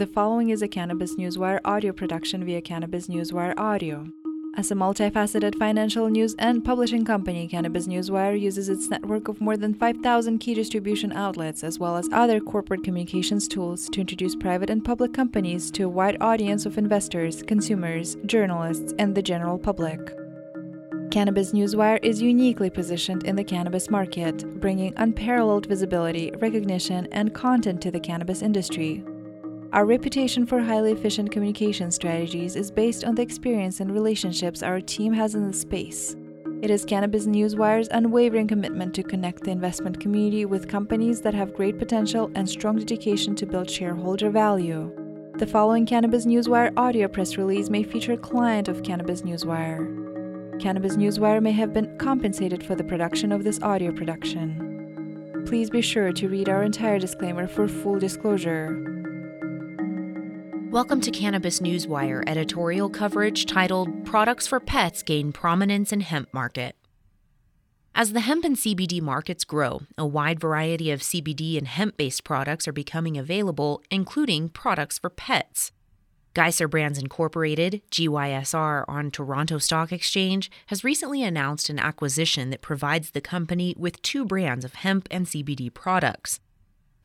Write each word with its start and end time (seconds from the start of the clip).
The 0.00 0.06
following 0.06 0.48
is 0.48 0.62
a 0.62 0.66
Cannabis 0.66 1.16
Newswire 1.16 1.60
audio 1.62 1.92
production 1.92 2.42
via 2.42 2.62
Cannabis 2.62 3.08
Newswire 3.08 3.52
Audio. 3.58 4.08
As 4.56 4.70
a 4.70 4.74
multifaceted 4.74 5.58
financial 5.58 6.08
news 6.08 6.34
and 6.38 6.64
publishing 6.64 7.04
company, 7.04 7.46
Cannabis 7.46 7.86
Newswire 7.86 8.40
uses 8.40 8.70
its 8.70 8.88
network 8.88 9.28
of 9.28 9.42
more 9.42 9.58
than 9.58 9.74
5,000 9.74 10.38
key 10.38 10.54
distribution 10.54 11.12
outlets 11.12 11.62
as 11.62 11.78
well 11.78 11.98
as 11.98 12.08
other 12.12 12.40
corporate 12.40 12.82
communications 12.82 13.46
tools 13.46 13.90
to 13.90 14.00
introduce 14.00 14.34
private 14.34 14.70
and 14.70 14.82
public 14.82 15.12
companies 15.12 15.70
to 15.72 15.82
a 15.82 15.88
wide 15.90 16.16
audience 16.22 16.64
of 16.64 16.78
investors, 16.78 17.42
consumers, 17.42 18.16
journalists, 18.24 18.94
and 18.98 19.14
the 19.14 19.20
general 19.20 19.58
public. 19.58 20.00
Cannabis 21.10 21.52
Newswire 21.52 22.02
is 22.02 22.22
uniquely 22.22 22.70
positioned 22.70 23.24
in 23.24 23.36
the 23.36 23.44
cannabis 23.44 23.90
market, 23.90 24.60
bringing 24.60 24.94
unparalleled 24.96 25.66
visibility, 25.66 26.32
recognition, 26.38 27.06
and 27.12 27.34
content 27.34 27.82
to 27.82 27.90
the 27.90 28.00
cannabis 28.00 28.40
industry. 28.40 29.04
Our 29.72 29.86
reputation 29.86 30.46
for 30.46 30.58
highly 30.58 30.90
efficient 30.90 31.30
communication 31.30 31.92
strategies 31.92 32.56
is 32.56 32.72
based 32.72 33.04
on 33.04 33.14
the 33.14 33.22
experience 33.22 33.78
and 33.78 33.92
relationships 33.92 34.64
our 34.64 34.80
team 34.80 35.12
has 35.12 35.36
in 35.36 35.46
the 35.46 35.56
space. 35.56 36.16
It 36.60 36.72
is 36.72 36.84
Cannabis 36.84 37.26
Newswire's 37.26 37.86
unwavering 37.92 38.48
commitment 38.48 38.92
to 38.96 39.04
connect 39.04 39.44
the 39.44 39.52
investment 39.52 40.00
community 40.00 40.44
with 40.44 40.68
companies 40.68 41.20
that 41.20 41.34
have 41.34 41.54
great 41.54 41.78
potential 41.78 42.32
and 42.34 42.48
strong 42.48 42.78
dedication 42.78 43.36
to 43.36 43.46
build 43.46 43.70
shareholder 43.70 44.28
value. 44.28 44.92
The 45.36 45.46
following 45.46 45.86
Cannabis 45.86 46.26
Newswire 46.26 46.72
audio 46.76 47.06
press 47.06 47.36
release 47.36 47.70
may 47.70 47.84
feature 47.84 48.14
a 48.14 48.18
client 48.18 48.66
of 48.66 48.82
Cannabis 48.82 49.22
Newswire. 49.22 50.60
Cannabis 50.60 50.96
Newswire 50.96 51.40
may 51.40 51.52
have 51.52 51.72
been 51.72 51.96
compensated 51.96 52.64
for 52.64 52.74
the 52.74 52.82
production 52.82 53.30
of 53.30 53.44
this 53.44 53.62
audio 53.62 53.92
production. 53.92 55.44
Please 55.46 55.70
be 55.70 55.80
sure 55.80 56.10
to 56.10 56.28
read 56.28 56.48
our 56.48 56.64
entire 56.64 56.98
disclaimer 56.98 57.46
for 57.46 57.68
full 57.68 58.00
disclosure. 58.00 58.99
Welcome 60.70 61.00
to 61.00 61.10
Cannabis 61.10 61.58
Newswire 61.58 62.22
editorial 62.28 62.88
coverage 62.88 63.44
titled 63.44 64.04
Products 64.04 64.46
for 64.46 64.60
Pets 64.60 65.02
Gain 65.02 65.32
Prominence 65.32 65.92
in 65.92 66.00
Hemp 66.00 66.32
Market. 66.32 66.76
As 67.92 68.12
the 68.12 68.20
hemp 68.20 68.44
and 68.44 68.54
CBD 68.54 69.02
markets 69.02 69.42
grow, 69.42 69.80
a 69.98 70.06
wide 70.06 70.38
variety 70.38 70.92
of 70.92 71.00
CBD 71.00 71.58
and 71.58 71.66
hemp 71.66 71.96
based 71.96 72.22
products 72.22 72.68
are 72.68 72.72
becoming 72.72 73.18
available, 73.18 73.82
including 73.90 74.48
products 74.48 74.96
for 74.96 75.10
pets. 75.10 75.72
Geyser 76.34 76.68
Brands 76.68 77.00
Incorporated, 77.00 77.82
GYSR, 77.90 78.84
on 78.86 79.10
Toronto 79.10 79.58
Stock 79.58 79.90
Exchange, 79.90 80.52
has 80.68 80.84
recently 80.84 81.24
announced 81.24 81.68
an 81.68 81.80
acquisition 81.80 82.50
that 82.50 82.62
provides 82.62 83.10
the 83.10 83.20
company 83.20 83.74
with 83.76 84.00
two 84.02 84.24
brands 84.24 84.64
of 84.64 84.74
hemp 84.74 85.08
and 85.10 85.26
CBD 85.26 85.74
products. 85.74 86.38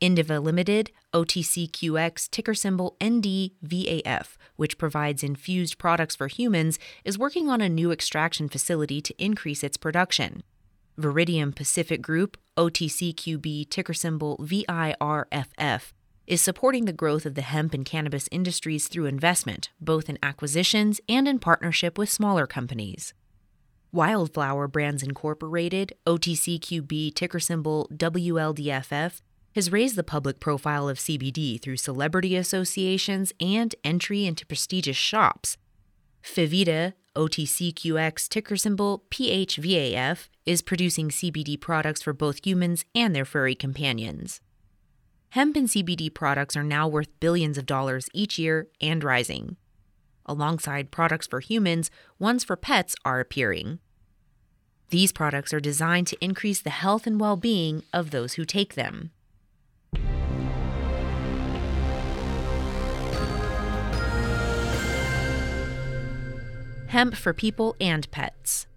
Indiva 0.01 0.43
Limited, 0.43 0.91
OTCQX, 1.13 2.29
ticker 2.29 2.53
symbol 2.53 2.97
NDVAF, 2.99 4.37
which 4.55 4.77
provides 4.77 5.23
infused 5.23 5.77
products 5.77 6.15
for 6.15 6.27
humans, 6.27 6.77
is 7.03 7.17
working 7.17 7.49
on 7.49 7.61
a 7.61 7.69
new 7.69 7.91
extraction 7.91 8.49
facility 8.49 9.01
to 9.01 9.23
increase 9.23 9.63
its 9.63 9.77
production. 9.77 10.43
Viridium 10.99 11.53
Pacific 11.53 12.01
Group, 12.01 12.37
OTCQB, 12.57 13.69
ticker 13.69 13.93
symbol 13.93 14.37
VIRFF, 14.41 15.93
is 16.27 16.41
supporting 16.41 16.85
the 16.85 16.93
growth 16.93 17.25
of 17.25 17.35
the 17.35 17.41
hemp 17.41 17.73
and 17.73 17.85
cannabis 17.85 18.27
industries 18.31 18.87
through 18.87 19.05
investment, 19.05 19.69
both 19.79 20.09
in 20.09 20.17
acquisitions 20.23 20.99
and 21.07 21.27
in 21.27 21.39
partnership 21.39 21.97
with 21.97 22.09
smaller 22.09 22.47
companies. 22.47 23.13
Wildflower 23.91 24.67
Brands 24.67 25.03
Incorporated, 25.03 25.93
OTCQB, 26.05 27.13
ticker 27.13 27.39
symbol 27.39 27.89
WLDFF, 27.93 29.21
has 29.55 29.71
raised 29.71 29.95
the 29.95 30.03
public 30.03 30.41
profile 30.41 30.89
of 30.89 30.97
CBD 30.97 31.61
through 31.61 31.77
celebrity 31.77 32.35
associations 32.35 33.31
and 33.39 33.73
entry 33.85 34.25
into 34.25 34.45
prestigious 34.45 34.97
shops. 34.97 35.57
Phivida, 36.21 36.93
OTCQX 37.15 38.27
ticker 38.27 38.57
symbol 38.57 39.05
PHVAF, 39.09 40.27
is 40.45 40.61
producing 40.61 41.09
CBD 41.09 41.59
products 41.59 42.01
for 42.01 42.11
both 42.11 42.45
humans 42.45 42.83
and 42.93 43.15
their 43.15 43.23
furry 43.23 43.55
companions. 43.55 44.41
Hemp 45.29 45.55
and 45.55 45.69
CBD 45.69 46.13
products 46.13 46.57
are 46.57 46.63
now 46.63 46.87
worth 46.87 47.19
billions 47.21 47.57
of 47.57 47.65
dollars 47.65 48.09
each 48.13 48.37
year 48.37 48.67
and 48.81 49.03
rising. 49.03 49.55
Alongside 50.25 50.91
products 50.91 51.27
for 51.27 51.39
humans, 51.39 51.89
ones 52.19 52.43
for 52.43 52.57
pets 52.57 52.95
are 53.05 53.21
appearing. 53.21 53.79
These 54.89 55.13
products 55.13 55.53
are 55.53 55.59
designed 55.59 56.07
to 56.07 56.23
increase 56.23 56.61
the 56.61 56.69
health 56.69 57.07
and 57.07 57.19
well 57.19 57.37
being 57.37 57.83
of 57.93 58.11
those 58.11 58.33
who 58.33 58.43
take 58.43 58.75
them. 58.75 59.11
Hemp 66.87 67.15
for 67.15 67.33
people 67.33 67.75
and 67.79 68.09
pets. 68.11 68.67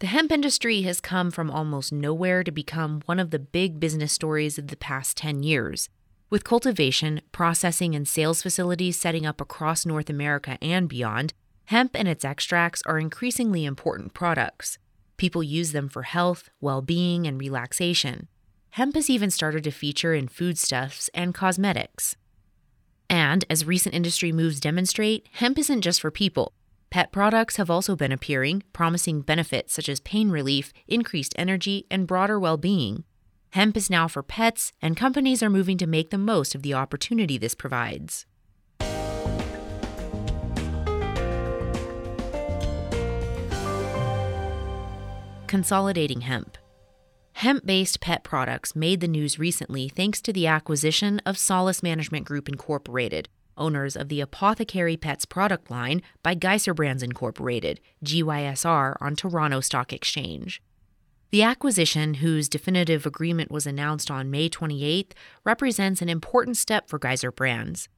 The 0.00 0.06
hemp 0.06 0.30
industry 0.30 0.82
has 0.82 1.00
come 1.00 1.30
from 1.30 1.50
almost 1.50 1.92
nowhere 1.92 2.44
to 2.44 2.52
become 2.52 3.02
one 3.06 3.18
of 3.18 3.30
the 3.30 3.38
big 3.38 3.80
business 3.80 4.12
stories 4.12 4.58
of 4.58 4.68
the 4.68 4.76
past 4.76 5.16
10 5.16 5.42
years. 5.42 5.88
With 6.30 6.44
cultivation, 6.44 7.20
processing, 7.32 7.94
and 7.94 8.06
sales 8.06 8.42
facilities 8.42 8.96
setting 8.96 9.26
up 9.26 9.40
across 9.40 9.86
North 9.86 10.10
America 10.10 10.58
and 10.60 10.88
beyond, 10.88 11.32
hemp 11.66 11.92
and 11.94 12.06
its 12.06 12.24
extracts 12.24 12.82
are 12.86 12.98
increasingly 12.98 13.64
important 13.64 14.14
products. 14.14 14.78
People 15.16 15.42
use 15.42 15.72
them 15.72 15.88
for 15.88 16.02
health, 16.02 16.50
well 16.60 16.82
being, 16.82 17.26
and 17.26 17.40
relaxation. 17.40 18.28
Hemp 18.70 18.94
has 18.94 19.10
even 19.10 19.30
started 19.30 19.64
to 19.64 19.70
feature 19.70 20.14
in 20.14 20.28
foodstuffs 20.28 21.08
and 21.14 21.34
cosmetics. 21.34 22.14
And 23.10 23.44
as 23.48 23.64
recent 23.64 23.94
industry 23.94 24.30
moves 24.30 24.60
demonstrate, 24.60 25.26
hemp 25.32 25.58
isn't 25.58 25.80
just 25.80 26.00
for 26.00 26.10
people. 26.10 26.52
Pet 26.90 27.12
products 27.12 27.56
have 27.56 27.68
also 27.68 27.94
been 27.94 28.12
appearing, 28.12 28.62
promising 28.72 29.20
benefits 29.20 29.74
such 29.74 29.90
as 29.90 30.00
pain 30.00 30.30
relief, 30.30 30.72
increased 30.86 31.34
energy, 31.36 31.86
and 31.90 32.06
broader 32.06 32.40
well 32.40 32.56
being. 32.56 33.04
Hemp 33.50 33.76
is 33.76 33.90
now 33.90 34.08
for 34.08 34.22
pets, 34.22 34.72
and 34.80 34.96
companies 34.96 35.42
are 35.42 35.50
moving 35.50 35.76
to 35.78 35.86
make 35.86 36.10
the 36.10 36.18
most 36.18 36.54
of 36.54 36.62
the 36.62 36.72
opportunity 36.72 37.36
this 37.36 37.54
provides. 37.54 38.24
Consolidating 45.46 46.22
hemp. 46.22 46.56
Hemp 47.32 47.64
based 47.64 48.00
pet 48.00 48.24
products 48.24 48.74
made 48.74 49.00
the 49.00 49.08
news 49.08 49.38
recently 49.38 49.88
thanks 49.88 50.20
to 50.22 50.32
the 50.32 50.46
acquisition 50.46 51.20
of 51.24 51.38
Solace 51.38 51.82
Management 51.82 52.26
Group 52.26 52.48
Incorporated, 52.48 53.28
owners 53.58 53.96
of 53.96 54.08
the 54.08 54.20
Apothecary 54.20 54.96
Pets 54.96 55.24
product 55.24 55.70
line 55.70 56.02
by 56.22 56.34
Geyser 56.34 56.74
Brands 56.74 57.02
Incorporated, 57.02 57.80
GYSR, 58.04 58.96
on 59.00 59.16
Toronto 59.16 59.60
Stock 59.60 59.92
Exchange. 59.92 60.62
The 61.30 61.42
acquisition, 61.42 62.14
whose 62.14 62.48
definitive 62.48 63.04
agreement 63.04 63.50
was 63.50 63.66
announced 63.66 64.10
on 64.10 64.30
May 64.30 64.48
28th, 64.48 65.12
represents 65.44 66.00
an 66.00 66.08
important 66.08 66.56
step 66.56 66.88
for 66.88 66.98
Geyser 66.98 67.30
Brands. 67.30 67.88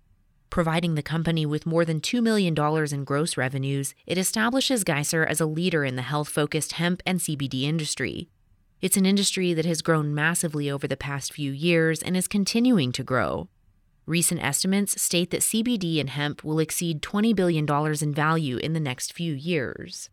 Providing 0.50 0.97
the 0.97 1.03
company 1.03 1.47
with 1.47 1.65
more 1.65 1.84
than 1.84 2.00
$2 2.00 2.21
million 2.21 2.56
in 2.92 3.04
gross 3.04 3.37
revenues, 3.37 3.94
it 4.04 4.19
establishes 4.19 4.82
Geyser 4.82 5.25
as 5.25 5.41
a 5.41 5.47
leader 5.47 5.84
in 5.84 5.94
the 5.94 6.03
health 6.03 6.28
focused 6.28 6.72
hemp 6.72 7.03
and 7.06 7.21
CBD 7.21 7.62
industry. 7.62 8.28
It's 8.81 8.97
an 8.97 9.06
industry 9.06 9.54
that 9.54 9.65
has 9.65 9.81
grown 9.81 10.12
massively 10.12 10.69
over 10.69 10.88
the 10.88 10.97
past 10.97 11.32
few 11.32 11.53
years 11.53 12.03
and 12.03 12.16
is 12.16 12.27
continuing 12.27 12.91
to 12.92 13.04
grow. 13.04 13.48
Recent 14.10 14.43
estimates 14.43 15.00
state 15.00 15.31
that 15.31 15.43
CBD 15.43 16.00
and 16.00 16.10
hemp 16.10 16.43
will 16.43 16.59
exceed 16.59 17.00
$20 17.00 17.32
billion 17.32 17.65
in 18.03 18.12
value 18.12 18.56
in 18.56 18.72
the 18.72 18.81
next 18.81 19.12
few 19.12 19.32
years. 19.32 20.10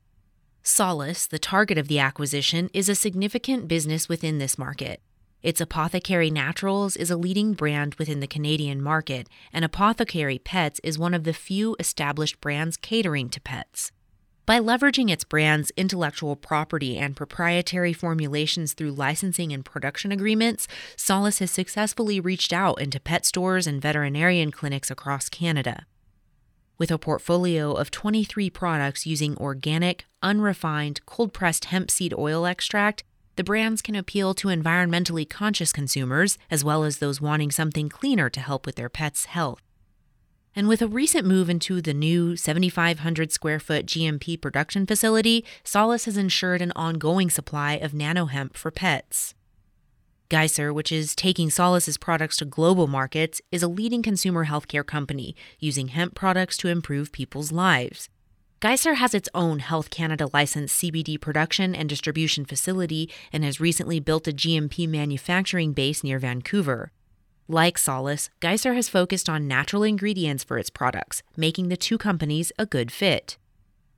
Solace, 0.62 1.26
the 1.26 1.40
target 1.40 1.80
of 1.80 1.88
the 1.88 1.98
acquisition, 1.98 2.70
is 2.76 2.90
a 2.90 2.94
significant 2.94 3.68
business 3.68 4.08
within 4.08 4.38
this 4.38 4.56
market. 4.56 5.02
Its 5.42 5.60
Apothecary 5.60 6.30
Naturals 6.30 6.96
is 6.96 7.10
a 7.10 7.18
leading 7.18 7.54
brand 7.54 7.96
within 7.96 8.20
the 8.20 8.28
Canadian 8.28 8.84
market, 8.84 9.28
and 9.52 9.66
Apothecary 9.66 10.38
Pets 10.38 10.80
is 10.84 11.00
one 11.00 11.16
of 11.16 11.24
the 11.24 11.34
few 11.34 11.76
established 11.80 12.40
brands 12.40 12.78
catering 12.78 13.30
to 13.30 13.42
pets. 13.42 13.92
By 14.48 14.62
leveraging 14.62 15.12
its 15.12 15.26
brand's 15.26 15.74
intellectual 15.76 16.38
property 16.38 16.98
and 16.98 17.18
proprietary 17.18 17.92
formulations 17.92 18.72
through 18.72 18.94
licensing 18.94 19.52
and 19.52 19.66
production 19.66 20.10
agreements, 20.10 20.70
Solace 20.96 21.40
has 21.40 21.52
successfully 21.52 22.22
reached 22.22 22.54
out 22.54 22.80
into 22.80 23.02
pet 23.02 23.26
stores 23.26 23.68
and 23.68 23.82
veterinarian 23.82 24.52
clinics 24.52 24.90
across 24.90 25.28
Canada. 25.28 25.86
With 26.78 26.92
a 26.92 26.98
portfolio 26.98 27.74
of 27.74 27.92
23 27.92 28.50
products 28.50 29.06
using 29.06 29.36
organic, 29.36 30.06
unrefined, 30.24 31.06
cold 31.06 31.34
pressed 31.34 31.66
hemp 31.66 31.92
seed 31.92 32.14
oil 32.18 32.46
extract, 32.46 33.04
the 33.36 33.44
brands 33.44 33.82
can 33.82 33.98
appeal 33.98 34.34
to 34.36 34.48
environmentally 34.48 35.30
conscious 35.30 35.74
consumers 35.74 36.38
as 36.50 36.64
well 36.64 36.86
as 36.86 37.00
those 37.00 37.20
wanting 37.20 37.52
something 37.52 37.90
cleaner 37.90 38.30
to 38.30 38.40
help 38.40 38.66
with 38.66 38.78
their 38.78 38.88
pet's 38.88 39.26
health. 39.26 39.67
And 40.58 40.68
with 40.68 40.82
a 40.82 40.88
recent 40.88 41.28
move 41.28 41.52
into 41.52 41.84
the 41.84 41.94
new 41.94 42.36
7,500 42.36 43.32
square 43.32 43.60
foot 43.60 43.86
GMP 43.86 44.42
production 44.42 44.88
facility, 44.88 45.46
Solace 45.64 46.06
has 46.06 46.18
ensured 46.18 46.64
an 46.64 46.74
ongoing 46.76 47.30
supply 47.30 47.74
of 47.74 47.94
nano 47.94 48.26
hemp 48.26 48.58
for 48.58 48.72
pets. 48.72 49.36
Geyser, 50.30 50.74
which 50.74 50.92
is 50.92 51.16
taking 51.16 51.52
Solace's 51.52 52.00
products 52.00 52.38
to 52.38 52.46
global 52.46 52.88
markets, 52.88 53.40
is 53.52 53.62
a 53.62 53.68
leading 53.68 54.02
consumer 54.02 54.48
healthcare 54.48 54.84
company 54.84 55.36
using 55.60 55.90
hemp 55.90 56.16
products 56.16 56.58
to 56.58 56.70
improve 56.70 57.12
people's 57.12 57.52
lives. 57.52 58.10
Geyser 58.60 58.96
has 58.96 59.14
its 59.14 59.30
own 59.36 59.60
Health 59.60 59.92
Canada 59.92 60.28
licensed 60.34 60.82
CBD 60.82 61.22
production 61.22 61.76
and 61.76 61.88
distribution 61.88 62.46
facility 62.46 63.12
and 63.32 63.44
has 63.44 63.60
recently 63.60 64.00
built 64.00 64.28
a 64.28 64.32
GMP 64.32 64.90
manufacturing 64.90 65.74
base 65.74 66.04
near 66.04 66.18
Vancouver. 66.18 66.92
Like 67.50 67.78
Solace, 67.78 68.30
Geyser 68.42 68.74
has 68.74 68.90
focused 68.90 69.30
on 69.30 69.48
natural 69.48 69.84
ingredients 69.84 70.44
for 70.44 70.58
its 70.58 70.70
products, 70.70 71.24
making 71.38 71.70
the 71.70 71.78
two 71.78 71.98
companies 71.98 72.52
a 72.60 72.66
good 72.66 72.92
fit. 72.92 73.38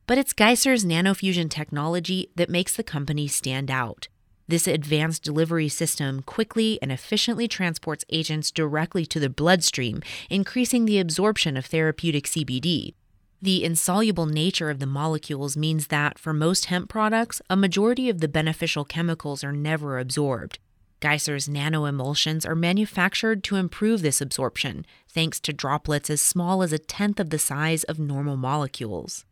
But 0.06 0.19
it's 0.19 0.34
Geyser's 0.34 0.86
nanofusion 0.86 1.50
technology 1.50 2.30
that 2.36 2.51
makes 2.51 2.75
the 2.75 2.84
company 2.84 3.28
stand 3.28 3.72
out. 3.72 4.07
This 4.48 4.68
advanced 4.68 5.24
delivery 5.24 5.68
system 5.68 6.22
quickly 6.22 6.78
and 6.80 6.92
efficiently 6.92 7.48
transports 7.48 8.06
agents 8.10 8.51
directly 8.51 9.04
to 9.07 9.19
the 9.19 9.30
bloodstream, 9.31 10.04
increasing 10.30 10.86
the 10.86 11.00
absorption 11.00 11.57
of 11.57 11.66
therapeutic 11.66 12.25
CBD. 12.25 12.94
The 13.42 13.63
insoluble 13.63 14.28
nature 14.28 14.69
of 14.69 14.78
the 14.78 14.86
molecules 14.86 15.57
means 15.57 15.88
that, 15.88 16.19
for 16.19 16.34
most 16.34 16.66
hemp 16.66 16.88
products, 16.88 17.42
a 17.50 17.56
majority 17.56 18.10
of 18.10 18.19
the 18.19 18.28
beneficial 18.28 18.86
chemicals 18.86 19.44
are 19.44 19.52
never 19.52 19.98
absorbed. 19.98 20.60
Geyser's 21.01 21.48
nanoemulsions 21.48 22.46
are 22.46 22.56
manufactured 22.56 23.44
to 23.46 23.56
improve 23.56 24.01
this 24.01 24.22
absorption, 24.22 24.86
thanks 25.07 25.40
to 25.42 25.54
droplets 25.54 26.10
as 26.10 26.22
small 26.22 26.62
as 26.62 26.74
a 26.74 26.80
tenth 26.80 27.19
of 27.19 27.30
the 27.30 27.40
size 27.40 27.84
of 27.86 28.00
normal 28.00 28.36
molecules. 28.36 29.25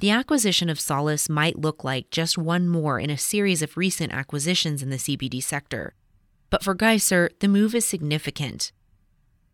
The 0.00 0.10
acquisition 0.10 0.68
of 0.68 0.80
Solace 0.80 1.28
might 1.28 1.58
look 1.58 1.84
like 1.84 2.10
just 2.10 2.38
one 2.38 2.68
more 2.68 2.98
in 2.98 3.10
a 3.10 3.18
series 3.18 3.62
of 3.62 3.76
recent 3.76 4.12
acquisitions 4.12 4.82
in 4.82 4.90
the 4.90 4.96
CBD 4.96 5.42
sector. 5.42 5.94
But 6.48 6.62
for 6.62 6.74
Geisser, 6.74 7.30
the 7.40 7.48
move 7.48 7.74
is 7.74 7.84
significant. 7.84 8.72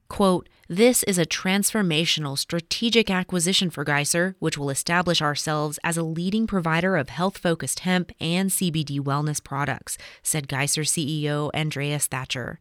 Quote, 0.09 0.49
this 0.69 1.03
is 1.05 1.19
a 1.19 1.27
transformational 1.27 2.37
strategic 2.37 3.11
acquisition 3.11 3.71
for 3.71 3.85
Geyser, 3.85 4.35
which 4.39 4.59
will 4.59 4.71
establish 4.71 5.23
ourselves 5.23 5.79
as 5.85 5.97
a 5.97 6.03
leading 6.03 6.47
provider 6.47 6.97
of 6.97 7.09
health 7.09 7.39
focused 7.39 7.81
hemp 7.81 8.11
and 8.21 8.51
CBD 8.51 9.01
wellness 9.01 9.43
products, 9.43 9.97
said 10.23 10.49
Geyser 10.49 10.83
CEO 10.83 11.51
Andreas 11.55 12.07
Thatcher. 12.07 12.61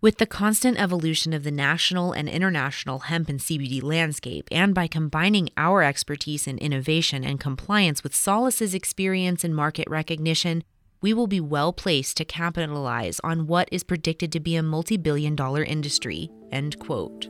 With 0.00 0.18
the 0.18 0.26
constant 0.26 0.78
evolution 0.78 1.32
of 1.32 1.42
the 1.42 1.50
national 1.50 2.12
and 2.12 2.28
international 2.28 3.00
hemp 3.00 3.28
and 3.28 3.40
CBD 3.40 3.82
landscape, 3.82 4.46
and 4.52 4.72
by 4.72 4.86
combining 4.86 5.48
our 5.56 5.82
expertise 5.82 6.46
in 6.46 6.56
innovation 6.58 7.24
and 7.24 7.40
compliance 7.40 8.04
with 8.04 8.14
Solace's 8.14 8.74
experience 8.74 9.42
in 9.42 9.52
market 9.52 9.90
recognition, 9.90 10.62
we 11.00 11.14
will 11.14 11.26
be 11.26 11.40
well 11.40 11.72
placed 11.72 12.16
to 12.16 12.24
capitalize 12.24 13.20
on 13.22 13.46
what 13.46 13.68
is 13.70 13.84
predicted 13.84 14.32
to 14.32 14.40
be 14.40 14.56
a 14.56 14.62
multi 14.62 14.96
billion 14.96 15.36
dollar 15.36 15.62
industry. 15.62 16.30
End 16.50 16.78
quote. 16.78 17.28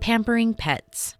Pampering 0.00 0.54
pets. 0.54 1.16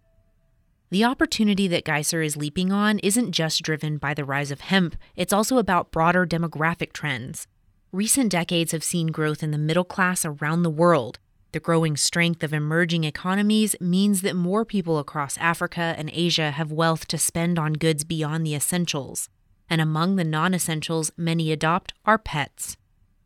The 0.91 1.05
opportunity 1.05 1.69
that 1.69 1.85
Geyser 1.85 2.23
is 2.23 2.37
leaping 2.37 2.73
on 2.73 2.99
isn't 3.01 3.31
just 3.31 3.63
driven 3.63 3.99
by 3.99 4.15
the 4.15 4.25
rise 4.25 4.51
of 4.51 4.63
hemp, 4.63 4.97
it's 5.15 5.33
also 5.33 5.59
about 5.59 5.93
broader 5.93 6.27
demographic 6.27 6.93
trends. 6.93 7.47
Recent 7.93 8.33
decades 8.33 8.73
have 8.73 8.83
seen 8.83 9.09
growth 9.09 9.43
in 9.43 9.53
the 9.53 9.59
middle 9.59 9.85
class 9.85 10.25
around 10.25 10.63
the 10.63 10.71
world. 10.71 11.19
The 11.53 11.61
growing 11.61 11.97
strength 11.97 12.45
of 12.45 12.53
emerging 12.53 13.03
economies 13.03 13.75
means 13.81 14.23
that 14.23 14.37
more 14.37 14.65
people 14.65 14.99
across 14.99 15.37
Africa 15.39 15.95
and 15.99 16.09
Asia 16.13 16.53
have 16.53 16.71
wealth 16.71 17.09
to 17.09 17.19
spend 17.19 17.59
on 17.59 17.73
goods 17.73 18.05
beyond 18.05 18.47
the 18.47 18.55
essentials. 18.55 19.29
And 19.69 19.81
among 19.81 20.15
the 20.15 20.25
non 20.25 20.55
essentials 20.55 21.11
many 21.17 21.51
adopt 21.51 21.93
are 22.05 22.19
pets. 22.19 22.77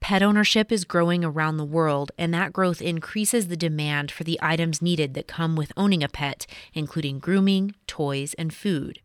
Pet 0.00 0.23
ownership 0.23 0.73
is 0.73 0.85
growing 0.85 1.25
around 1.25 1.56
the 1.56 1.65
world, 1.65 2.12
and 2.17 2.32
that 2.32 2.53
growth 2.53 2.81
increases 2.81 3.49
the 3.49 3.56
demand 3.56 4.11
for 4.11 4.25
the 4.25 4.38
items 4.43 4.82
needed 4.82 5.15
that 5.15 5.27
come 5.27 5.55
with 5.56 5.73
owning 5.77 6.03
a 6.03 6.09
pet, 6.09 6.47
including 6.73 7.19
grooming, 7.19 7.75
toys, 7.87 8.35
and 8.35 8.53
food. 8.53 9.00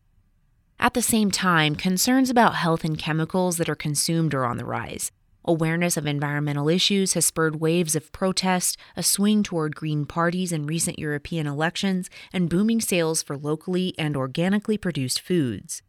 At 0.78 0.94
the 0.94 1.02
same 1.02 1.30
time, 1.30 1.76
concerns 1.76 2.30
about 2.30 2.56
health 2.56 2.86
and 2.86 2.98
chemicals 2.98 3.58
that 3.58 3.70
are 3.70 3.76
consumed 3.76 4.34
are 4.34 4.46
on 4.46 4.58
the 4.58 4.66
rise. 4.66 5.12
Awareness 5.46 5.98
of 5.98 6.06
environmental 6.06 6.70
issues 6.70 7.14
has 7.14 7.26
spurred 7.26 7.62
waves 7.62 7.96
of 7.96 8.12
protest, 8.12 8.78
a 8.96 9.04
swing 9.04 9.42
toward 9.42 9.76
green 9.76 10.06
parties 10.06 10.52
in 10.52 10.66
recent 10.66 11.00
European 11.00 11.48
elections, 11.48 12.10
and 12.34 12.50
booming 12.50 12.82
sales 12.82 13.24
for 13.24 13.38
locally 13.38 13.94
and 13.98 14.18
organically 14.18 14.78
produced 14.78 15.22
foods. 15.22 15.82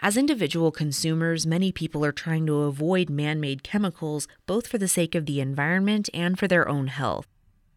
As 0.00 0.16
individual 0.16 0.72
consumers, 0.72 1.46
many 1.46 1.70
people 1.70 2.04
are 2.04 2.12
trying 2.12 2.46
to 2.46 2.62
avoid 2.62 3.08
man 3.08 3.38
made 3.40 3.62
chemicals 3.62 4.26
both 4.46 4.66
for 4.66 4.78
the 4.78 4.88
sake 4.88 5.14
of 5.14 5.26
the 5.26 5.40
environment 5.40 6.08
and 6.12 6.38
for 6.38 6.48
their 6.48 6.68
own 6.68 6.88
health. 6.88 7.26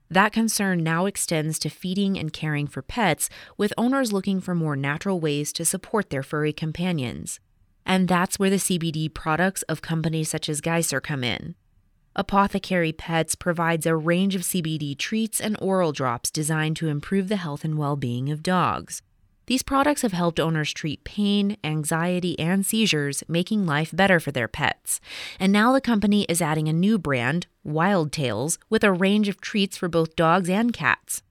That 0.09 0.31
concern 0.31 0.83
now 0.83 1.05
extends 1.07 1.57
to 1.59 1.69
feeding 1.69 2.17
and 2.17 2.31
caring 2.31 2.67
for 2.67 2.81
pets, 2.81 3.29
with 3.57 3.73
owners 3.77 4.13
looking 4.13 4.39
for 4.39 4.53
more 4.53 4.75
natural 4.75 5.19
ways 5.19 5.51
to 5.53 5.65
support 5.65 6.09
their 6.11 6.23
furry 6.23 6.53
companions. 6.53 7.39
And 7.85 8.07
that's 8.07 8.39
where 8.39 8.49
the 8.49 8.55
CBD 8.55 9.13
products 9.13 9.61
of 9.63 9.81
companies 9.81 10.29
such 10.29 10.49
as 10.49 10.61
Geyser 10.61 10.99
come 10.99 11.23
in. 11.23 11.55
Apothecary 12.15 12.93
Pets 12.93 13.35
provides 13.35 13.85
a 13.85 13.95
range 13.95 14.35
of 14.35 14.41
CBD 14.41 14.97
treats 14.97 15.41
and 15.41 15.57
oral 15.61 15.91
drops 15.91 16.31
designed 16.31 16.77
to 16.77 16.87
improve 16.87 17.27
the 17.27 17.35
health 17.35 17.65
and 17.65 17.77
well 17.77 17.97
being 17.97 18.29
of 18.29 18.41
dogs. 18.41 19.01
These 19.47 19.63
products 19.63 20.01
have 20.01 20.13
helped 20.13 20.39
owners 20.39 20.73
treat 20.73 21.03
pain, 21.03 21.57
anxiety, 21.63 22.39
and 22.39 22.65
seizures, 22.65 23.23
making 23.27 23.65
life 23.65 23.91
better 23.93 24.19
for 24.19 24.31
their 24.31 24.47
pets. 24.47 24.99
And 25.39 25.51
now 25.53 25.71
the 25.71 25.81
company 25.81 26.23
is 26.23 26.41
adding 26.41 26.67
a 26.67 26.73
new 26.73 26.97
brand, 26.97 27.45
Wild 27.63 28.11
Tales, 28.11 28.57
with 28.69 28.83
a 28.83 28.91
range 28.91 29.27
of 29.27 29.41
treats 29.41 29.77
for 29.77 29.87
both 29.87 30.15
dogs 30.15 30.49
and 30.49 30.73
cats. 30.73 31.21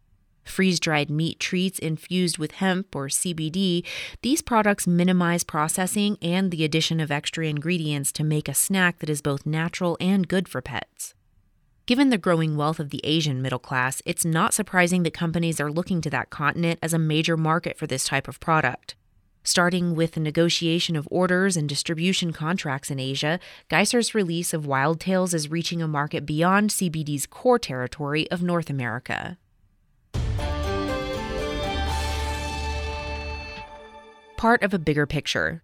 Freeze 0.44 0.78
dried 0.78 1.10
meat 1.10 1.40
treats 1.40 1.78
infused 1.78 2.38
with 2.38 2.52
hemp 2.52 2.94
or 2.94 3.08
CBD, 3.08 3.84
these 4.22 4.42
products 4.42 4.86
minimize 4.86 5.44
processing 5.44 6.18
and 6.22 6.50
the 6.50 6.64
addition 6.64 7.00
of 7.00 7.10
extra 7.10 7.46
ingredients 7.46 8.12
to 8.12 8.24
make 8.24 8.48
a 8.48 8.54
snack 8.54 8.98
that 8.98 9.10
is 9.10 9.22
both 9.22 9.46
natural 9.46 9.96
and 10.00 10.28
good 10.28 10.48
for 10.48 10.60
pets. 10.60 11.14
Given 11.86 12.08
the 12.08 12.18
growing 12.18 12.56
wealth 12.56 12.80
of 12.80 12.90
the 12.90 13.00
Asian 13.04 13.42
middle 13.42 13.58
class, 13.58 14.00
it's 14.06 14.24
not 14.24 14.54
surprising 14.54 15.02
that 15.02 15.12
companies 15.12 15.60
are 15.60 15.70
looking 15.70 16.00
to 16.00 16.10
that 16.10 16.30
continent 16.30 16.78
as 16.82 16.94
a 16.94 16.98
major 16.98 17.36
market 17.36 17.76
for 17.76 17.86
this 17.86 18.04
type 18.04 18.26
of 18.26 18.40
product. 18.40 18.94
Starting 19.46 19.94
with 19.94 20.12
the 20.12 20.20
negotiation 20.20 20.96
of 20.96 21.06
orders 21.10 21.54
and 21.58 21.68
distribution 21.68 22.32
contracts 22.32 22.90
in 22.90 22.98
Asia, 22.98 23.38
Geyser's 23.68 24.14
release 24.14 24.54
of 24.54 24.64
Wild 24.64 24.98
Tales 24.98 25.34
is 25.34 25.50
reaching 25.50 25.82
a 25.82 25.88
market 25.88 26.24
beyond 26.24 26.70
CBD's 26.70 27.26
core 27.26 27.58
territory 27.58 28.30
of 28.30 28.42
North 28.42 28.70
America. 28.70 29.36
Part 34.44 34.62
of 34.62 34.74
a 34.74 34.78
bigger 34.78 35.06
picture. 35.06 35.62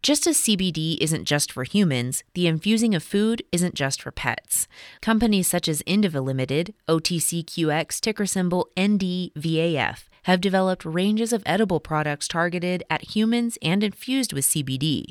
Just 0.00 0.28
as 0.28 0.36
CBD 0.36 0.96
isn't 1.00 1.24
just 1.24 1.50
for 1.50 1.64
humans, 1.64 2.22
the 2.34 2.46
infusing 2.46 2.94
of 2.94 3.02
food 3.02 3.42
isn't 3.50 3.74
just 3.74 4.00
for 4.00 4.12
pets. 4.12 4.68
Companies 5.02 5.48
such 5.48 5.66
as 5.66 5.82
Indiva 5.82 6.24
Limited, 6.24 6.74
OTCQX 6.86 7.98
ticker 7.98 8.24
symbol 8.24 8.68
NDVAF, 8.76 10.04
have 10.26 10.40
developed 10.40 10.84
ranges 10.84 11.32
of 11.32 11.42
edible 11.44 11.80
products 11.80 12.28
targeted 12.28 12.84
at 12.88 13.16
humans 13.16 13.58
and 13.60 13.82
infused 13.82 14.32
with 14.32 14.44
CBD. 14.44 15.06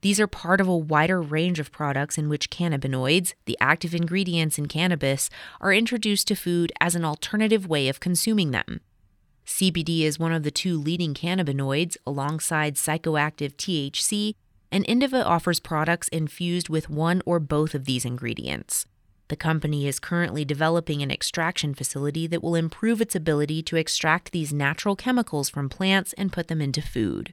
These 0.00 0.18
are 0.18 0.26
part 0.26 0.60
of 0.60 0.66
a 0.66 0.76
wider 0.76 1.22
range 1.22 1.60
of 1.60 1.70
products 1.70 2.18
in 2.18 2.28
which 2.28 2.50
cannabinoids, 2.50 3.34
the 3.44 3.56
active 3.60 3.94
ingredients 3.94 4.58
in 4.58 4.66
cannabis, 4.66 5.30
are 5.60 5.72
introduced 5.72 6.26
to 6.26 6.34
food 6.34 6.72
as 6.80 6.96
an 6.96 7.04
alternative 7.04 7.68
way 7.68 7.86
of 7.86 8.00
consuming 8.00 8.50
them. 8.50 8.80
CBD 9.46 10.02
is 10.02 10.18
one 10.18 10.32
of 10.32 10.42
the 10.42 10.50
two 10.50 10.76
leading 10.76 11.14
cannabinoids 11.14 11.96
alongside 12.04 12.74
psychoactive 12.74 13.54
THC, 13.54 14.34
and 14.72 14.84
Indiva 14.86 15.24
offers 15.24 15.60
products 15.60 16.08
infused 16.08 16.68
with 16.68 16.90
one 16.90 17.22
or 17.24 17.38
both 17.38 17.72
of 17.74 17.84
these 17.84 18.04
ingredients. 18.04 18.86
The 19.28 19.36
company 19.36 19.86
is 19.86 20.00
currently 20.00 20.44
developing 20.44 21.00
an 21.00 21.12
extraction 21.12 21.74
facility 21.74 22.26
that 22.26 22.42
will 22.42 22.56
improve 22.56 23.00
its 23.00 23.14
ability 23.14 23.62
to 23.64 23.76
extract 23.76 24.32
these 24.32 24.52
natural 24.52 24.96
chemicals 24.96 25.48
from 25.48 25.68
plants 25.68 26.12
and 26.14 26.32
put 26.32 26.48
them 26.48 26.60
into 26.60 26.82
food. 26.82 27.32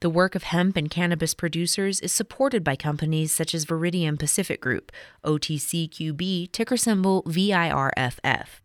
The 0.00 0.10
work 0.10 0.34
of 0.34 0.44
hemp 0.44 0.76
and 0.76 0.90
cannabis 0.90 1.34
producers 1.34 2.00
is 2.00 2.12
supported 2.12 2.62
by 2.62 2.76
companies 2.76 3.32
such 3.32 3.54
as 3.54 3.64
Viridium 3.64 4.18
Pacific 4.18 4.60
Group, 4.60 4.92
OTCQB, 5.24 6.52
ticker 6.52 6.76
symbol 6.76 7.22
VIRFF. 7.26 8.60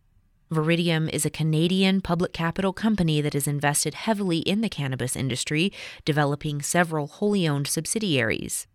Viridium 0.53 1.10
is 1.12 1.25
a 1.25 1.29
Canadian 1.29 2.00
public 2.00 2.31
capital 2.31 2.72
company 2.72 3.22
that 3.22 3.33
has 3.33 3.48
invested 3.48 3.93
heavily 3.95 4.39
in 4.39 4.62
the 4.62 4.69
cannabis 4.69 5.15
industry, 5.15 5.74
developing 6.05 6.62
several 6.62 7.07
wholly 7.07 7.48
owned 7.48 7.67
subsidiaries. 7.67 8.67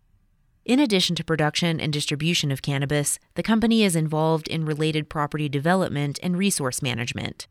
In 0.65 0.79
addition 0.79 1.15
to 1.15 1.23
production 1.23 1.79
and 1.79 1.91
distribution 1.91 2.51
of 2.51 2.61
cannabis, 2.61 3.17
the 3.35 3.43
company 3.43 3.83
is 3.83 3.95
involved 3.95 4.47
in 4.49 4.65
related 4.65 5.09
property 5.09 5.49
development 5.49 6.19
and 6.21 6.37
resource 6.37 6.81
management. 6.81 7.47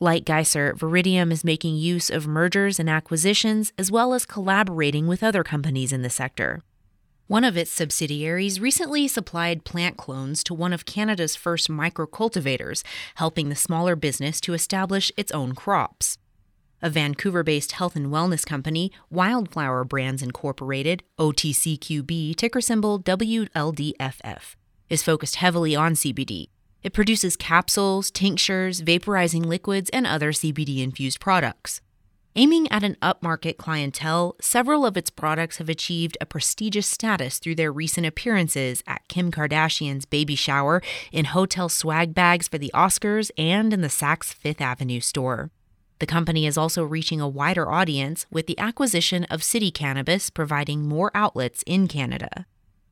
Like 0.00 0.24
Geyser, 0.24 0.74
Viridium 0.74 1.30
is 1.30 1.44
making 1.44 1.76
use 1.76 2.10
of 2.10 2.26
mergers 2.26 2.78
and 2.78 2.88
acquisitions 2.88 3.72
as 3.76 3.90
well 3.90 4.14
as 4.14 4.24
collaborating 4.24 5.06
with 5.06 5.22
other 5.22 5.44
companies 5.44 5.92
in 5.92 6.02
the 6.02 6.10
sector. 6.10 6.62
One 7.26 7.44
of 7.44 7.56
its 7.56 7.70
subsidiaries 7.70 8.60
recently 8.60 9.08
supplied 9.08 9.64
plant 9.64 9.96
clones 9.96 10.44
to 10.44 10.52
one 10.52 10.74
of 10.74 10.84
Canada's 10.84 11.34
first 11.34 11.70
microcultivators, 11.70 12.82
helping 13.14 13.48
the 13.48 13.54
smaller 13.56 13.96
business 13.96 14.42
to 14.42 14.52
establish 14.52 15.10
its 15.16 15.32
own 15.32 15.54
crops. 15.54 16.18
A 16.82 16.90
Vancouver 16.90 17.42
based 17.42 17.72
health 17.72 17.96
and 17.96 18.08
wellness 18.08 18.44
company, 18.44 18.92
Wildflower 19.08 19.84
Brands 19.84 20.22
Incorporated, 20.22 21.02
OTCQB, 21.18 22.36
ticker 22.36 22.60
symbol 22.60 23.00
WLDFF, 23.00 24.54
is 24.90 25.02
focused 25.02 25.36
heavily 25.36 25.74
on 25.74 25.94
CBD. 25.94 26.48
It 26.82 26.92
produces 26.92 27.38
capsules, 27.38 28.10
tinctures, 28.10 28.82
vaporizing 28.82 29.46
liquids, 29.46 29.88
and 29.94 30.06
other 30.06 30.32
CBD 30.32 30.82
infused 30.82 31.20
products. 31.20 31.80
Aiming 32.36 32.66
at 32.72 32.82
an 32.82 32.96
upmarket 33.00 33.58
clientele, 33.58 34.34
several 34.40 34.84
of 34.84 34.96
its 34.96 35.08
products 35.08 35.58
have 35.58 35.68
achieved 35.68 36.18
a 36.20 36.26
prestigious 36.26 36.88
status 36.88 37.38
through 37.38 37.54
their 37.54 37.72
recent 37.72 38.08
appearances 38.08 38.82
at 38.88 39.06
Kim 39.06 39.30
Kardashian's 39.30 40.04
baby 40.04 40.34
shower, 40.34 40.82
in 41.12 41.26
hotel 41.26 41.68
swag 41.68 42.12
bags 42.12 42.48
for 42.48 42.58
the 42.58 42.72
Oscars, 42.74 43.30
and 43.38 43.72
in 43.72 43.82
the 43.82 43.88
Saks 43.88 44.34
Fifth 44.34 44.60
Avenue 44.60 44.98
store. 44.98 45.52
The 46.00 46.06
company 46.06 46.44
is 46.44 46.58
also 46.58 46.82
reaching 46.82 47.20
a 47.20 47.28
wider 47.28 47.70
audience 47.70 48.26
with 48.32 48.48
the 48.48 48.58
acquisition 48.58 49.22
of 49.24 49.44
City 49.44 49.70
Cannabis, 49.70 50.28
providing 50.28 50.88
more 50.88 51.12
outlets 51.14 51.62
in 51.68 51.86
Canada. 51.86 52.46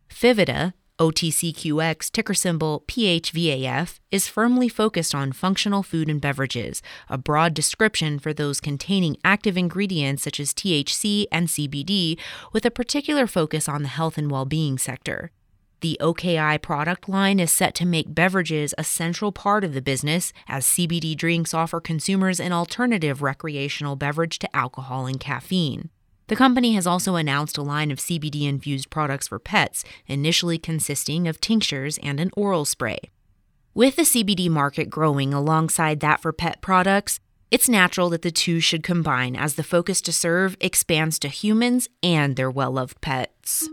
Phivida, 0.09 0.73
OTCQX 1.03 2.13
ticker 2.13 2.33
symbol 2.33 2.85
PHVAF 2.87 3.99
is 4.13 4.29
firmly 4.29 4.69
focused 4.69 5.17
on 5.17 5.33
functional 5.33 5.83
food 5.83 6.09
and 6.09 6.21
beverages, 6.21 6.81
a 7.09 7.19
broad 7.19 7.55
description 7.55 8.21
for 8.21 8.33
those 8.33 8.61
containing 8.61 9.17
active 9.25 9.57
ingredients 9.57 10.23
such 10.23 10.39
as 10.39 10.55
THC 10.55 11.27
and 11.33 11.49
CBD, 11.49 12.21
with 12.53 12.65
a 12.65 12.71
particular 12.71 13.27
focus 13.27 13.69
on 13.69 13.83
the 13.83 13.89
health 13.89 14.17
and 14.17 14.31
well 14.31 14.45
being 14.45 14.79
sector. 14.79 15.33
The 15.81 15.99
OKI 16.01 16.59
product 16.59 17.09
line 17.09 17.41
is 17.41 17.51
set 17.51 17.75
to 17.77 17.85
make 17.85 18.15
beverages 18.15 18.73
a 18.79 18.85
central 18.85 19.33
part 19.33 19.65
of 19.65 19.75
the 19.75 19.83
business, 19.83 20.33
as 20.47 20.65
CBD 20.65 21.17
drinks 21.17 21.53
offer 21.53 21.81
consumers 21.81 22.39
an 22.39 22.53
alternative 22.53 23.23
recreational 23.23 23.97
beverage 23.97 24.39
to 24.39 24.57
alcohol 24.57 25.07
and 25.07 25.19
caffeine. 25.19 25.91
The 26.29 26.37
company 26.37 26.75
has 26.75 26.87
also 26.87 27.17
announced 27.17 27.59
a 27.59 27.63
line 27.63 27.91
of 27.91 27.99
CBD 27.99 28.49
infused 28.49 28.91
products 28.91 29.29
for 29.29 29.39
pets, 29.39 29.85
initially 30.07 30.59
consisting 30.59 31.29
of 31.29 31.41
tinctures 31.41 31.99
and 32.03 32.21
an 32.21 32.31
oral 32.37 32.65
spray. 32.65 32.99
With 33.75 33.97
the 33.97 34.03
CBD 34.03 34.49
market 34.49 34.91
growing 34.91 35.35
alongside 35.35 36.01
that 36.01 36.21
for 36.21 36.33
pet 36.33 36.61
products, 36.61 37.21
it's 37.51 37.69
natural 37.69 38.09
that 38.11 38.23
the 38.23 38.31
two 38.31 38.61
should 38.61 38.83
combine 38.83 39.37
as 39.37 39.55
the 39.55 39.63
focus 39.63 40.01
to 40.03 40.13
serve 40.13 40.57
expands 40.61 41.19
to 41.19 41.29
humans 41.29 41.89
and 42.03 42.37
their 42.37 42.51
well 42.51 42.73
loved 42.73 43.01
pets. 43.01 43.69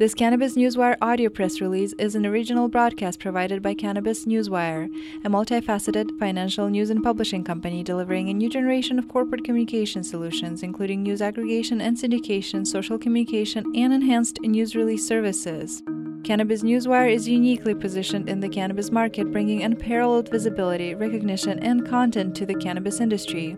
This 0.00 0.14
Cannabis 0.14 0.54
Newswire 0.54 0.96
audio 1.02 1.28
press 1.28 1.60
release 1.60 1.92
is 1.98 2.14
an 2.14 2.24
original 2.24 2.68
broadcast 2.68 3.20
provided 3.20 3.60
by 3.60 3.74
Cannabis 3.74 4.24
Newswire, 4.24 4.88
a 5.26 5.28
multifaceted 5.28 6.18
financial 6.18 6.70
news 6.70 6.88
and 6.88 7.02
publishing 7.02 7.44
company 7.44 7.82
delivering 7.82 8.30
a 8.30 8.32
new 8.32 8.48
generation 8.48 8.98
of 8.98 9.08
corporate 9.08 9.44
communication 9.44 10.02
solutions, 10.02 10.62
including 10.62 11.02
news 11.02 11.20
aggregation 11.20 11.82
and 11.82 11.98
syndication, 11.98 12.66
social 12.66 12.96
communication, 12.96 13.70
and 13.76 13.92
enhanced 13.92 14.40
news 14.40 14.74
release 14.74 15.06
services. 15.06 15.82
Cannabis 16.24 16.62
Newswire 16.62 17.12
is 17.12 17.28
uniquely 17.28 17.74
positioned 17.74 18.26
in 18.26 18.40
the 18.40 18.48
cannabis 18.48 18.90
market, 18.90 19.30
bringing 19.30 19.62
unparalleled 19.62 20.30
visibility, 20.30 20.94
recognition, 20.94 21.58
and 21.58 21.86
content 21.86 22.34
to 22.36 22.46
the 22.46 22.54
cannabis 22.54 23.00
industry. 23.00 23.54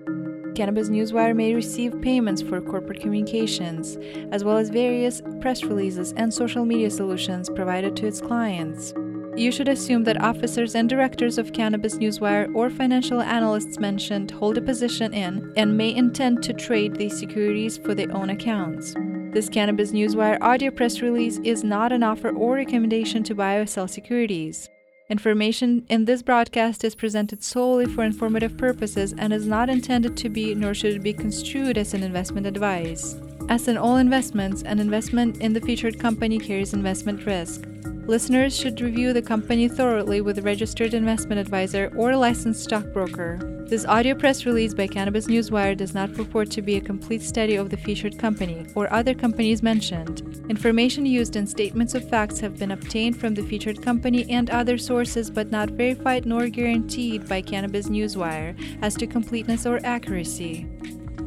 Cannabis 0.55 0.89
Newswire 0.89 1.35
may 1.35 1.55
receive 1.55 2.01
payments 2.03 2.43
for 2.43 2.61
corporate 2.61 3.01
communications, 3.01 3.99
as 4.31 4.45
well 4.45 4.57
as 4.57 4.71
various 4.71 5.23
press 5.41 5.63
releases 5.65 6.13
and 6.13 6.33
social 6.33 6.65
media 6.65 6.91
solutions 6.91 7.51
provided 7.51 7.97
to 7.97 8.07
its 8.07 8.21
clients. 8.21 8.95
You 9.35 9.51
should 9.51 9.69
assume 9.69 10.05
that 10.05 10.23
officers 10.23 10.75
and 10.75 10.91
directors 10.91 11.39
of 11.39 11.55
Cannabis 11.55 11.97
Newswire 11.97 12.55
or 12.55 12.69
financial 12.69 13.23
analysts 13.23 13.79
mentioned 13.79 14.31
hold 14.31 14.59
a 14.59 14.61
position 14.61 15.15
in 15.15 15.53
and 15.57 15.77
may 15.77 15.95
intend 15.95 16.43
to 16.43 16.53
trade 16.53 16.97
these 16.97 17.19
securities 17.19 17.79
for 17.79 17.95
their 17.95 18.15
own 18.15 18.29
accounts. 18.29 18.95
This 19.33 19.49
Cannabis 19.49 19.93
Newswire 19.93 20.37
audio 20.43 20.71
press 20.71 21.01
release 21.01 21.39
is 21.45 21.65
not 21.65 21.93
an 21.93 22.03
offer 22.03 22.29
or 22.29 22.57
recommendation 22.57 23.23
to 23.23 23.35
buy 23.35 23.55
or 23.55 23.65
sell 23.65 23.89
securities. 23.89 24.69
Information 25.13 25.85
in 25.91 26.07
this 26.07 26.23
broadcast 26.23 26.85
is 26.85 26.95
presented 26.95 27.45
solely 27.45 27.85
for 27.85 28.03
informative 28.03 28.57
purposes 28.57 29.13
and 29.19 29.31
is 29.31 29.47
not 29.47 29.69
intended 29.69 30.17
to 30.17 30.31
be 30.31 30.55
nor 30.55 30.73
should 30.73 30.95
it 30.95 31.03
be 31.03 31.13
construed 31.13 31.77
as 31.77 31.93
an 31.93 32.03
investment 32.03 32.47
advice. 32.47 33.15
As 33.51 33.69
in 33.69 33.77
all 33.77 33.99
investments, 33.99 34.63
an 34.63 34.79
investment 34.79 35.37
in 35.37 35.53
the 35.53 35.61
featured 35.61 36.01
company 36.01 36.39
carries 36.39 36.73
investment 36.73 37.27
risk. 37.27 37.67
Listeners 38.07 38.57
should 38.57 38.81
review 38.81 39.13
the 39.13 39.23
company 39.23 39.69
thoroughly 39.69 40.21
with 40.21 40.39
a 40.39 40.43
registered 40.43 40.93
investment 40.93 41.41
advisor 41.41 41.93
or 41.97 42.11
a 42.11 42.19
licensed 42.19 42.65
stockbroker. 42.65 43.39
This 43.67 43.87
audio 43.87 44.15
press 44.15 44.45
release 44.45 44.75
by 44.75 44.87
Cannabis 44.87 45.29
Newswire 45.29 45.77
does 45.77 45.95
not 45.95 46.13
purport 46.13 46.51
to 46.51 46.61
be 46.61 46.77
a 46.77 46.81
complete 46.81 47.23
study 47.23 47.57
of 47.57 47.71
the 47.71 47.77
featured 47.77 48.19
company 48.19 48.67
or 48.75 48.93
other 48.93 49.15
companies 49.15 49.63
mentioned. 49.63 50.45
Information 50.51 51.07
used 51.07 51.37
in 51.37 51.47
statements 51.47 51.95
of 51.95 52.07
facts 52.09 52.39
have 52.41 52.59
been 52.59 52.73
obtained 52.73 53.19
from 53.19 53.35
the 53.35 53.43
featured 53.43 53.81
company 53.81 54.29
and 54.29 54.51
other 54.51 54.77
sources 54.77 55.31
but 55.31 55.51
not 55.51 55.71
verified 55.71 56.27
nor 56.27 56.49
guaranteed 56.49 57.27
by 57.29 57.41
Cannabis 57.41 57.89
Newswire 57.89 58.55
as 58.83 58.95
to 58.97 59.07
completeness 59.07 59.65
or 59.65 59.81
accuracy. 59.85 60.67